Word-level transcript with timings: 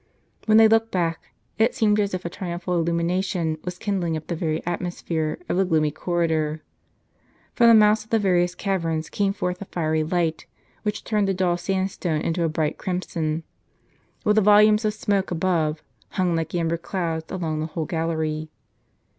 When 0.47 0.57
they 0.57 0.67
looked 0.67 0.89
back, 0.89 1.27
it 1.59 1.75
seemed 1.75 1.99
as 1.99 2.15
if 2.15 2.25
a 2.25 2.27
triumphal 2.29 2.73
illumination 2.73 3.59
was 3.63 3.77
kindling 3.77 4.17
up 4.17 4.25
the 4.25 4.35
very 4.35 4.65
atmosphere 4.65 5.37
of 5.47 5.57
the 5.57 5.63
gloomy 5.63 5.91
corridor. 5.91 6.63
From 7.53 7.67
the 7.67 7.75
mouths 7.75 8.03
of 8.03 8.09
the 8.09 8.17
various 8.17 8.55
caverns 8.55 9.11
came 9.11 9.31
forth 9.31 9.61
a 9.61 9.65
fiery 9.65 10.03
light 10.03 10.47
which 10.81 11.03
turned 11.03 11.27
the 11.27 11.35
didl 11.35 11.55
sandstone 11.59 12.21
into 12.21 12.43
a 12.43 12.49
bright 12.49 12.79
crimson; 12.79 13.43
while 14.23 14.33
the 14.33 14.41
volumes 14.41 14.85
of 14.85 14.95
smoke 14.95 15.29
above, 15.29 15.83
hung 16.09 16.35
like 16.35 16.55
amber 16.55 16.77
clouds 16.77 17.31
along 17.31 17.59
the 17.59 17.67
whole 17.67 17.85
gallery. 17.85 18.49